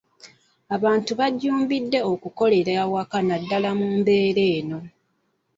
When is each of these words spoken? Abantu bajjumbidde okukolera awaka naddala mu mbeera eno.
Abantu 0.75 1.11
bajjumbidde 1.19 1.99
okukolera 2.11 2.71
awaka 2.83 3.17
naddala 3.27 3.69
mu 3.79 3.87
mbeera 3.99 4.43
eno. 4.57 4.79